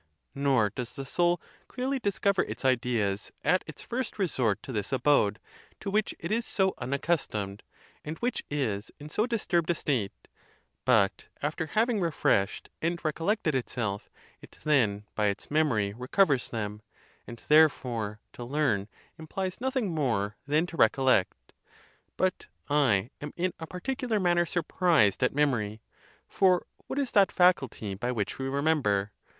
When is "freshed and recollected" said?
12.09-13.53